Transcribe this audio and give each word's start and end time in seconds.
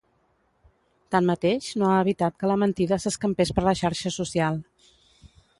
Tanmateix, 1.15 1.67
no 1.81 1.91
ha 1.91 1.99
evitat 2.07 2.39
que 2.39 2.51
la 2.53 2.57
mentida 2.63 3.01
s’escampés 3.05 3.55
per 3.59 3.69
la 3.69 3.77
xarxa 3.85 4.17
social. 4.21 4.63